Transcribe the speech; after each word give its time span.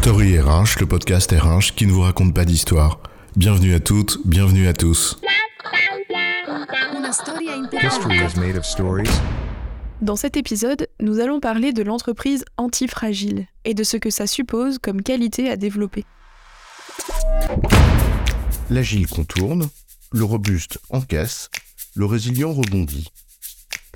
Story 0.00 0.38
RH, 0.38 0.78
le 0.78 0.86
podcast 0.86 1.32
RH 1.32 1.74
qui 1.74 1.84
ne 1.84 1.90
vous 1.90 2.02
raconte 2.02 2.32
pas 2.32 2.44
d'histoire. 2.44 3.00
Bienvenue 3.34 3.74
à 3.74 3.80
toutes, 3.80 4.18
bienvenue 4.24 4.68
à 4.68 4.72
tous. 4.72 5.20
Dans 10.00 10.14
cet 10.14 10.36
épisode, 10.36 10.86
nous 11.00 11.18
allons 11.18 11.40
parler 11.40 11.72
de 11.72 11.82
l'entreprise 11.82 12.44
antifragile 12.56 13.48
et 13.64 13.74
de 13.74 13.82
ce 13.82 13.96
que 13.96 14.08
ça 14.08 14.28
suppose 14.28 14.78
comme 14.78 15.02
qualité 15.02 15.50
à 15.50 15.56
développer. 15.56 16.04
L'agile 18.70 19.08
contourne, 19.08 19.68
le 20.12 20.22
robuste 20.24 20.78
encaisse, 20.90 21.50
le 21.96 22.06
résilient 22.06 22.52
rebondit. 22.52 23.08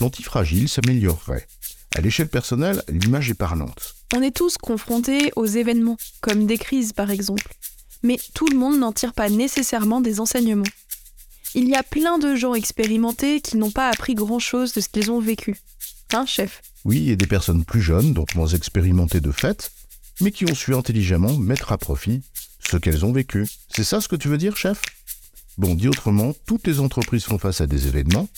L'antifragile 0.00 0.68
s'améliorerait. 0.68 1.46
À 1.94 2.00
l'échelle 2.00 2.28
personnelle, 2.28 2.82
l'image 2.88 3.30
est 3.30 3.34
parlante. 3.34 3.99
On 4.14 4.22
est 4.22 4.34
tous 4.34 4.56
confrontés 4.56 5.30
aux 5.36 5.46
événements, 5.46 5.96
comme 6.20 6.46
des 6.46 6.58
crises 6.58 6.92
par 6.92 7.10
exemple. 7.10 7.54
Mais 8.02 8.18
tout 8.34 8.48
le 8.48 8.56
monde 8.56 8.78
n'en 8.78 8.92
tire 8.92 9.12
pas 9.12 9.28
nécessairement 9.28 10.00
des 10.00 10.20
enseignements. 10.20 10.64
Il 11.54 11.68
y 11.68 11.74
a 11.74 11.82
plein 11.82 12.18
de 12.18 12.34
gens 12.34 12.54
expérimentés 12.54 13.40
qui 13.40 13.56
n'ont 13.56 13.70
pas 13.70 13.88
appris 13.88 14.14
grand-chose 14.14 14.72
de 14.72 14.80
ce 14.80 14.88
qu'ils 14.88 15.10
ont 15.10 15.20
vécu. 15.20 15.56
Hein, 16.12 16.26
chef? 16.26 16.62
Oui, 16.84 17.10
et 17.10 17.16
des 17.16 17.26
personnes 17.26 17.64
plus 17.64 17.82
jeunes, 17.82 18.12
donc 18.12 18.34
moins 18.34 18.48
expérimentées 18.48 19.20
de 19.20 19.30
fait, 19.30 19.70
mais 20.20 20.32
qui 20.32 20.50
ont 20.50 20.54
su 20.54 20.74
intelligemment 20.74 21.36
mettre 21.36 21.72
à 21.72 21.78
profit 21.78 22.22
ce 22.68 22.76
qu'elles 22.76 23.04
ont 23.04 23.12
vécu. 23.12 23.46
C'est 23.74 23.84
ça 23.84 24.00
ce 24.00 24.08
que 24.08 24.16
tu 24.16 24.28
veux 24.28 24.38
dire, 24.38 24.56
chef? 24.56 24.82
Bon, 25.58 25.74
dit 25.74 25.88
autrement, 25.88 26.34
toutes 26.46 26.66
les 26.66 26.80
entreprises 26.80 27.24
font 27.24 27.38
face 27.38 27.60
à 27.60 27.66
des 27.66 27.86
événements, 27.86 28.28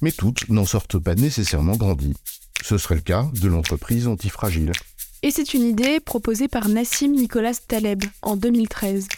mais 0.00 0.12
toutes 0.12 0.48
n'en 0.48 0.64
sortent 0.64 0.98
pas 0.98 1.14
nécessairement 1.14 1.76
grandies. 1.76 2.14
Ce 2.62 2.78
serait 2.78 2.94
le 2.96 3.00
cas 3.00 3.28
de 3.34 3.48
l'entreprise 3.48 4.06
antifragile. 4.06 4.72
Et 5.22 5.32
c'est 5.32 5.52
une 5.52 5.64
idée 5.64 5.98
proposée 5.98 6.46
par 6.46 6.68
Nassim 6.68 7.10
Nicolas 7.10 7.54
Taleb 7.66 8.04
en 8.22 8.36
2013. 8.36 9.08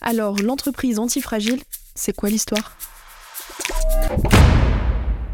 Alors, 0.00 0.38
l'entreprise 0.38 0.98
antifragile, 0.98 1.60
c'est 1.94 2.16
quoi 2.16 2.30
l'histoire? 2.30 2.78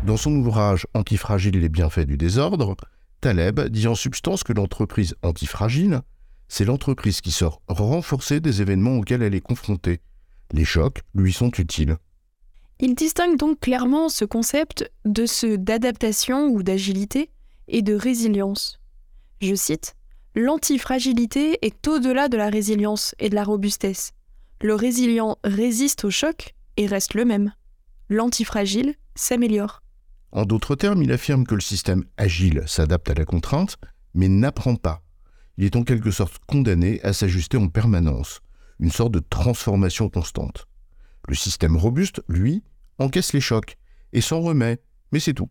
Dans 0.05 0.17
son 0.17 0.35
ouvrage 0.35 0.89
Antifragile 0.95 1.61
les 1.61 1.69
bienfaits 1.69 2.07
du 2.07 2.17
désordre, 2.17 2.77
Taleb 3.21 3.61
dit 3.69 3.87
en 3.87 3.95
substance 3.95 4.43
que 4.43 4.53
l'entreprise 4.53 5.15
antifragile, 5.23 6.01
c'est 6.48 6.65
l'entreprise 6.65 7.21
qui 7.21 7.31
sort 7.31 7.63
renforcée 7.69 8.41
des 8.41 8.61
événements 8.61 8.97
auxquels 8.97 9.23
elle 9.23 9.37
est 9.37 9.41
confrontée. 9.41 10.01
Les 10.53 10.65
chocs 10.65 11.03
lui 11.15 11.33
sont 11.33 11.53
utiles. 11.59 11.97
Il 12.81 12.97
distingue 12.97 13.39
donc 13.39 13.61
clairement 13.61 14.09
ce 14.09 14.25
concept 14.25 14.91
de 15.05 15.27
ceux 15.27 15.59
d'adaptation 15.59 16.48
ou 16.48 16.65
d'agilité 16.65 17.31
et 17.69 17.83
de 17.83 17.95
résilience. 17.95 18.81
Je 19.41 19.57
cite 19.57 19.97
L'antifragilité 20.35 21.59
est 21.61 21.87
au-delà 21.87 22.29
de 22.29 22.39
la 22.39 22.49
résilience 22.49 23.15
et 23.19 23.29
de 23.29 23.35
la 23.35 23.45
robustesse. 23.45 24.13
Le 24.63 24.75
résilient 24.75 25.37
résiste 25.45 26.07
au 26.07 26.11
choc 26.11 26.55
et 26.79 26.87
reste 26.87 27.13
le 27.13 27.27
même. 27.27 27.53
L'antifragile 28.09 28.95
s'améliore. 29.15 29.83
En 30.31 30.47
d'autres 30.47 30.75
termes, 30.75 31.03
il 31.03 31.13
affirme 31.13 31.45
que 31.47 31.55
le 31.55 31.61
système 31.61 32.05
agile 32.17 32.63
s'adapte 32.67 33.11
à 33.11 33.15
la 33.15 33.27
contrainte, 33.27 33.77
mais 34.15 34.29
n'apprend 34.29 34.77
pas. 34.77 35.03
Il 35.59 35.67
est 35.67 35.77
en 35.77 35.85
quelque 35.85 36.11
sorte 36.11 36.39
condamné 36.47 36.99
à 37.03 37.13
s'ajuster 37.13 37.59
en 37.59 37.69
permanence, 37.69 38.41
une 38.81 38.91
sorte 38.91 39.13
de 39.13 39.21
transformation 39.21 40.09
constante. 40.09 40.67
Le 41.29 41.35
système 41.35 41.77
robuste, 41.77 42.23
lui, 42.29 42.63
encaisse 42.99 43.35
les 43.35 43.41
chocs 43.43 43.77
et 44.15 44.23
s'en 44.23 44.41
remet, 44.41 44.81
mais 45.13 45.21
c'est 45.21 45.35
tout. 45.35 45.51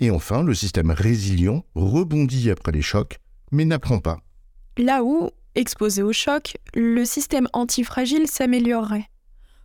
Et 0.00 0.10
enfin, 0.10 0.42
le 0.42 0.52
système 0.52 0.90
résilient 0.90 1.64
rebondit 1.76 2.50
après 2.50 2.72
les 2.72 2.82
chocs, 2.82 3.20
mais 3.52 3.64
n'apprend 3.64 3.98
pas. 3.98 4.18
Là 4.78 5.02
où, 5.04 5.30
exposé 5.54 6.02
au 6.02 6.12
choc, 6.12 6.56
le 6.74 7.04
système 7.04 7.48
antifragile 7.52 8.28
s'améliorerait, 8.28 9.08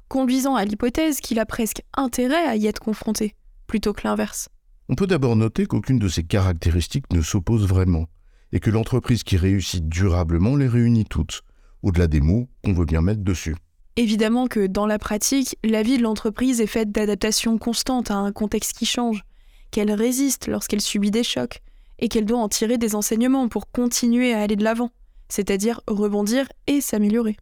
conduisant 0.07 0.55
à 0.55 0.65
l'hypothèse 0.65 1.19
qu'il 1.19 1.39
a 1.39 1.45
presque 1.45 1.81
intérêt 1.95 2.45
à 2.45 2.55
y 2.55 2.67
être 2.67 2.79
confronté, 2.79 3.35
plutôt 3.67 3.93
que 3.93 4.01
l'inverse. 4.05 4.49
On 4.89 4.95
peut 4.95 5.07
d'abord 5.07 5.35
noter 5.35 5.65
qu'aucune 5.65 5.99
de 5.99 6.07
ces 6.07 6.23
caractéristiques 6.23 7.11
ne 7.13 7.21
s'oppose 7.21 7.67
vraiment, 7.67 8.07
et 8.51 8.59
que 8.59 8.69
l'entreprise 8.69 9.23
qui 9.23 9.37
réussit 9.37 9.87
durablement 9.87 10.55
les 10.55 10.67
réunit 10.67 11.05
toutes, 11.05 11.43
au-delà 11.83 12.07
des 12.07 12.21
mots 12.21 12.49
qu'on 12.63 12.73
veut 12.73 12.85
bien 12.85 13.01
mettre 13.01 13.23
dessus. 13.23 13.55
Évidemment 13.97 14.47
que 14.47 14.67
dans 14.67 14.85
la 14.85 14.99
pratique, 14.99 15.57
la 15.63 15.83
vie 15.83 15.97
de 15.97 16.03
l'entreprise 16.03 16.61
est 16.61 16.67
faite 16.67 16.91
d'adaptations 16.91 17.57
constantes 17.57 18.11
à 18.11 18.15
un 18.15 18.31
contexte 18.31 18.73
qui 18.73 18.85
change, 18.85 19.23
qu'elle 19.71 19.91
résiste 19.91 20.47
lorsqu'elle 20.47 20.81
subit 20.81 21.11
des 21.11 21.23
chocs, 21.23 21.61
et 22.01 22.09
qu'elle 22.09 22.25
doit 22.25 22.39
en 22.39 22.49
tirer 22.49 22.77
des 22.77 22.95
enseignements 22.95 23.47
pour 23.47 23.71
continuer 23.71 24.33
à 24.33 24.41
aller 24.41 24.55
de 24.55 24.63
l'avant, 24.63 24.91
c'est-à-dire 25.29 25.81
rebondir 25.87 26.47
et 26.67 26.81
s'améliorer. 26.81 27.37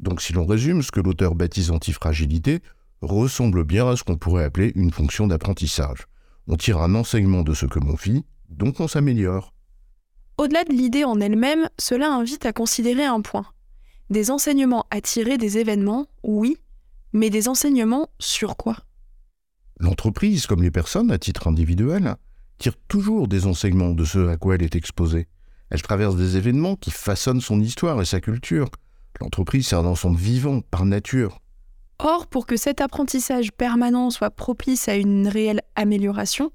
Donc 0.00 0.22
si 0.22 0.32
l'on 0.32 0.46
résume, 0.46 0.82
ce 0.82 0.92
que 0.92 1.00
l'auteur 1.00 1.34
baptise 1.34 1.70
antifragilité 1.70 2.60
ressemble 3.02 3.64
bien 3.64 3.88
à 3.88 3.96
ce 3.96 4.04
qu'on 4.04 4.16
pourrait 4.16 4.44
appeler 4.44 4.72
une 4.74 4.92
fonction 4.92 5.26
d'apprentissage. 5.26 6.06
On 6.48 6.56
tire 6.56 6.78
un 6.78 6.94
enseignement 6.94 7.42
de 7.42 7.54
ce 7.54 7.66
que 7.66 7.78
l'on 7.78 7.94
vit, 7.94 8.24
donc 8.48 8.80
on 8.80 8.88
s'améliore. 8.88 9.52
Au-delà 10.38 10.64
de 10.64 10.72
l'idée 10.72 11.04
en 11.04 11.20
elle-même, 11.20 11.68
cela 11.78 12.12
invite 12.12 12.46
à 12.46 12.52
considérer 12.52 13.04
un 13.04 13.20
point. 13.20 13.46
Des 14.10 14.30
enseignements 14.30 14.86
à 14.90 15.00
tirer 15.00 15.38
des 15.38 15.58
événements, 15.58 16.06
oui, 16.22 16.58
mais 17.12 17.30
des 17.30 17.48
enseignements 17.48 18.08
sur 18.18 18.56
quoi? 18.56 18.76
L'entreprise, 19.80 20.46
comme 20.46 20.62
les 20.62 20.70
personnes 20.70 21.10
à 21.10 21.18
titre 21.18 21.48
individuel, 21.48 22.16
tire 22.58 22.76
toujours 22.88 23.28
des 23.28 23.46
enseignements 23.46 23.90
de 23.90 24.04
ce 24.04 24.28
à 24.28 24.36
quoi 24.36 24.54
elle 24.54 24.62
est 24.62 24.76
exposée. 24.76 25.28
Elle 25.70 25.82
traverse 25.82 26.16
des 26.16 26.36
événements 26.36 26.76
qui 26.76 26.90
façonnent 26.90 27.40
son 27.40 27.60
histoire 27.60 28.00
et 28.00 28.04
sa 28.04 28.20
culture. 28.20 28.70
L'entreprise 29.20 29.66
sert 29.66 29.82
d'ensemble 29.82 30.18
vivant 30.18 30.60
par 30.60 30.84
nature. 30.84 31.40
Or, 31.98 32.26
pour 32.26 32.46
que 32.46 32.56
cet 32.56 32.80
apprentissage 32.80 33.52
permanent 33.52 34.10
soit 34.10 34.30
propice 34.30 34.88
à 34.88 34.96
une 34.96 35.28
réelle 35.28 35.62
amélioration, 35.74 36.52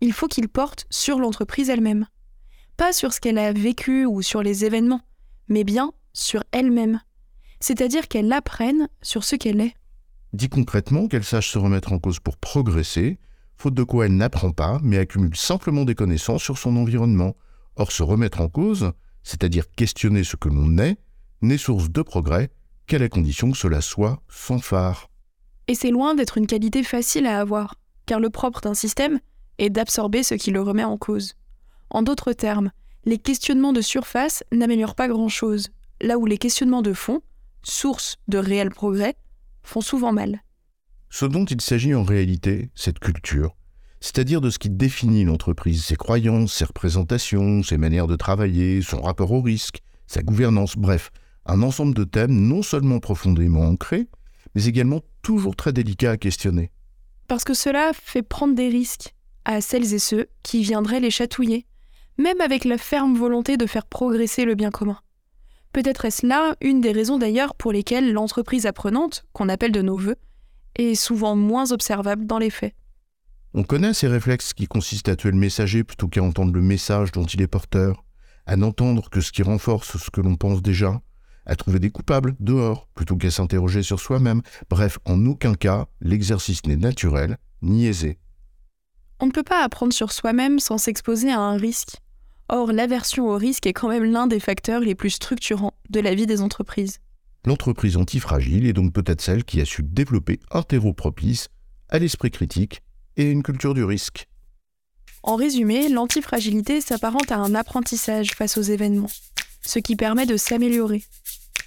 il 0.00 0.12
faut 0.12 0.26
qu'il 0.26 0.48
porte 0.48 0.86
sur 0.90 1.18
l'entreprise 1.18 1.70
elle-même. 1.70 2.06
Pas 2.76 2.92
sur 2.92 3.12
ce 3.12 3.20
qu'elle 3.20 3.38
a 3.38 3.52
vécu 3.52 4.04
ou 4.04 4.22
sur 4.22 4.42
les 4.42 4.64
événements, 4.64 5.02
mais 5.48 5.62
bien 5.62 5.92
sur 6.12 6.42
elle-même. 6.50 7.00
C'est-à-dire 7.60 8.08
qu'elle 8.08 8.32
apprenne 8.32 8.88
sur 9.02 9.22
ce 9.22 9.36
qu'elle 9.36 9.60
est. 9.60 9.74
Dit 10.32 10.48
concrètement 10.48 11.06
qu'elle 11.06 11.24
sache 11.24 11.50
se 11.50 11.58
remettre 11.58 11.92
en 11.92 11.98
cause 11.98 12.18
pour 12.18 12.36
progresser, 12.36 13.18
faute 13.56 13.74
de 13.74 13.82
quoi 13.82 14.06
elle 14.06 14.16
n'apprend 14.16 14.50
pas, 14.50 14.80
mais 14.82 14.98
accumule 14.98 15.36
simplement 15.36 15.84
des 15.84 15.94
connaissances 15.94 16.42
sur 16.42 16.58
son 16.58 16.76
environnement. 16.76 17.36
Or, 17.76 17.92
se 17.92 18.02
remettre 18.02 18.40
en 18.40 18.48
cause, 18.48 18.92
c'est-à-dire 19.22 19.70
questionner 19.70 20.24
ce 20.24 20.36
que 20.36 20.48
l'on 20.48 20.78
est, 20.78 20.98
n'est 21.40 21.58
source 21.58 21.90
de 21.90 22.02
progrès 22.02 22.50
qu'à 22.86 22.98
la 22.98 23.08
condition 23.08 23.50
que 23.50 23.56
cela 23.56 23.80
soit 23.80 24.22
sans 24.28 24.58
phare. 24.58 25.08
Et 25.68 25.74
c'est 25.74 25.90
loin 25.90 26.14
d'être 26.14 26.38
une 26.38 26.46
qualité 26.46 26.82
facile 26.82 27.26
à 27.26 27.40
avoir, 27.40 27.76
car 28.06 28.20
le 28.20 28.30
propre 28.30 28.60
d'un 28.60 28.74
système 28.74 29.20
est 29.58 29.70
d'absorber 29.70 30.22
ce 30.22 30.34
qui 30.34 30.50
le 30.50 30.60
remet 30.60 30.84
en 30.84 30.98
cause. 30.98 31.34
En 31.90 32.02
d'autres 32.02 32.32
termes, 32.32 32.70
les 33.04 33.18
questionnements 33.18 33.72
de 33.72 33.80
surface 33.80 34.44
n'améliorent 34.52 34.94
pas 34.94 35.08
grand-chose, 35.08 35.68
là 36.00 36.18
où 36.18 36.26
les 36.26 36.38
questionnements 36.38 36.82
de 36.82 36.92
fond, 36.92 37.20
source 37.62 38.16
de 38.28 38.38
réels 38.38 38.70
progrès, 38.70 39.14
font 39.62 39.80
souvent 39.80 40.12
mal. 40.12 40.42
Ce 41.14 41.26
dont 41.26 41.44
il 41.44 41.60
s'agit 41.60 41.94
en 41.94 42.04
réalité, 42.04 42.70
cette 42.74 42.98
culture, 42.98 43.54
c'est-à-dire 44.00 44.40
de 44.40 44.48
ce 44.48 44.58
qui 44.58 44.70
définit 44.70 45.24
l'entreprise, 45.24 45.84
ses 45.84 45.94
croyances, 45.94 46.54
ses 46.54 46.64
représentations, 46.64 47.62
ses 47.62 47.76
manières 47.76 48.06
de 48.06 48.16
travailler, 48.16 48.80
son 48.80 49.02
rapport 49.02 49.30
au 49.30 49.42
risque, 49.42 49.82
sa 50.06 50.22
gouvernance, 50.22 50.74
bref, 50.74 51.10
un 51.44 51.60
ensemble 51.62 51.92
de 51.92 52.04
thèmes 52.04 52.32
non 52.32 52.62
seulement 52.62 52.98
profondément 52.98 53.60
ancrés, 53.60 54.08
mais 54.54 54.64
également 54.64 55.02
toujours 55.20 55.54
très 55.54 55.74
délicats 55.74 56.12
à 56.12 56.16
questionner. 56.16 56.70
Parce 57.28 57.44
que 57.44 57.52
cela 57.52 57.90
fait 57.92 58.22
prendre 58.22 58.54
des 58.54 58.70
risques 58.70 59.14
à 59.44 59.60
celles 59.60 59.92
et 59.92 59.98
ceux 59.98 60.28
qui 60.42 60.62
viendraient 60.62 60.98
les 60.98 61.10
chatouiller, 61.10 61.66
même 62.16 62.40
avec 62.40 62.64
la 62.64 62.78
ferme 62.78 63.18
volonté 63.18 63.58
de 63.58 63.66
faire 63.66 63.84
progresser 63.84 64.46
le 64.46 64.54
bien 64.54 64.70
commun. 64.70 64.98
Peut-être 65.74 66.06
est-ce 66.06 66.26
là 66.26 66.56
une 66.62 66.80
des 66.80 66.92
raisons 66.92 67.18
d'ailleurs 67.18 67.54
pour 67.54 67.70
lesquelles 67.70 68.14
l'entreprise 68.14 68.64
apprenante, 68.64 69.26
qu'on 69.34 69.50
appelle 69.50 69.72
de 69.72 69.82
nos 69.82 69.98
voeux, 69.98 70.16
est 70.76 70.94
souvent 70.94 71.36
moins 71.36 71.72
observable 71.72 72.26
dans 72.26 72.38
les 72.38 72.50
faits. 72.50 72.74
On 73.54 73.64
connaît 73.64 73.94
ces 73.94 74.08
réflexes 74.08 74.54
qui 74.54 74.66
consistent 74.66 75.08
à 75.08 75.16
tuer 75.16 75.30
le 75.30 75.36
messager 75.36 75.84
plutôt 75.84 76.08
qu'à 76.08 76.22
entendre 76.22 76.52
le 76.52 76.62
message 76.62 77.12
dont 77.12 77.24
il 77.24 77.42
est 77.42 77.46
porteur, 77.46 78.04
à 78.46 78.56
n'entendre 78.56 79.10
que 79.10 79.20
ce 79.20 79.32
qui 79.32 79.42
renforce 79.42 79.98
ce 79.98 80.10
que 80.10 80.20
l'on 80.20 80.36
pense 80.36 80.62
déjà, 80.62 81.00
à 81.46 81.56
trouver 81.56 81.78
des 81.78 81.90
coupables 81.90 82.34
dehors 82.40 82.88
plutôt 82.94 83.16
qu'à 83.16 83.30
s'interroger 83.30 83.82
sur 83.82 84.00
soi-même. 84.00 84.42
Bref, 84.70 84.98
en 85.04 85.26
aucun 85.26 85.54
cas, 85.54 85.86
l'exercice 86.00 86.64
n'est 86.66 86.76
naturel 86.76 87.36
ni 87.62 87.86
aisé. 87.86 88.18
On 89.20 89.26
ne 89.26 89.32
peut 89.32 89.42
pas 89.42 89.62
apprendre 89.62 89.92
sur 89.92 90.12
soi-même 90.12 90.58
sans 90.58 90.78
s'exposer 90.78 91.30
à 91.30 91.38
un 91.38 91.56
risque. 91.56 91.96
Or, 92.48 92.72
l'aversion 92.72 93.28
au 93.28 93.36
risque 93.36 93.66
est 93.66 93.72
quand 93.72 93.88
même 93.88 94.04
l'un 94.04 94.26
des 94.26 94.40
facteurs 94.40 94.80
les 94.80 94.94
plus 94.94 95.10
structurants 95.10 95.74
de 95.90 96.00
la 96.00 96.14
vie 96.14 96.26
des 96.26 96.42
entreprises. 96.42 96.98
L'entreprise 97.44 97.96
antifragile 97.96 98.66
est 98.66 98.72
donc 98.72 98.92
peut-être 98.92 99.20
celle 99.20 99.44
qui 99.44 99.60
a 99.60 99.64
su 99.64 99.82
développer 99.82 100.38
un 100.50 100.62
terreau 100.62 100.92
propice 100.92 101.48
à 101.88 101.98
l'esprit 101.98 102.30
critique 102.30 102.82
et 103.16 103.30
une 103.30 103.42
culture 103.42 103.74
du 103.74 103.82
risque. 103.82 104.28
En 105.24 105.36
résumé, 105.36 105.88
l'antifragilité 105.88 106.80
s'apparente 106.80 107.32
à 107.32 107.36
un 107.36 107.54
apprentissage 107.54 108.30
face 108.30 108.56
aux 108.58 108.62
événements. 108.62 109.10
ce 109.64 109.78
qui 109.78 109.96
permet 109.96 110.26
de 110.26 110.36
s'améliorer. 110.36 111.04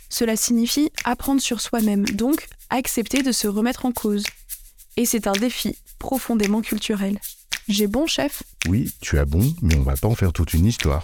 Cela 0.10 0.36
signifie 0.36 0.92
apprendre 1.04 1.42
sur 1.42 1.62
soi-même, 1.62 2.06
donc 2.06 2.48
accepter 2.70 3.22
de 3.22 3.32
se 3.32 3.48
remettre 3.48 3.86
en 3.86 3.92
cause. 3.92 4.26
Et 4.98 5.06
c'est 5.06 5.28
un 5.28 5.34
défi 5.34 5.78
profondément 6.00 6.62
culturel. 6.62 7.20
J'ai 7.68 7.88
bon, 7.88 8.06
chef? 8.06 8.44
Oui, 8.68 8.92
tu 9.02 9.18
as 9.18 9.26
bon, 9.26 9.54
mais 9.62 9.76
on 9.76 9.84
va 9.84 9.96
pas 9.96 10.08
en 10.08 10.16
faire 10.16 10.34
toute 10.34 10.54
une 10.54 10.66
histoire. 10.66 11.04